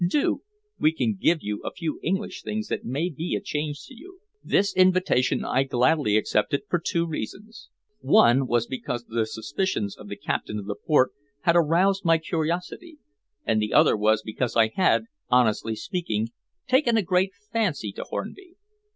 [0.03, 0.41] Do.
[0.79, 4.19] We can give you a few English things that may be a change to you."
[4.43, 7.69] This invitation I gladly accepted for two reasons.
[7.99, 11.11] One was because the suspicions of the Captain of the Port
[11.41, 12.97] had aroused my curiosity,
[13.45, 16.29] and the other was because I had, honestly speaking,
[16.67, 18.55] taken a great fancy to Hornby.